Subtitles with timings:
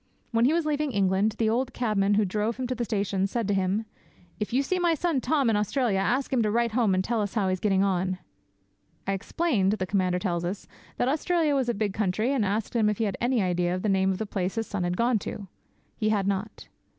[0.31, 3.47] When he was leaving England the old cabman who drove him to the station said
[3.49, 3.85] to him,
[4.39, 7.21] 'If you see my son Tom in Australia, ask him to write home and tell
[7.21, 8.17] us how he's getting on.'
[9.05, 10.67] 'I explained,' the Commander tells us,
[10.97, 13.83] 'that Australia was a big country, and asked him if he had any idea of
[13.83, 15.45] the name of the place his son had gone to.
[15.97, 16.67] He had not.'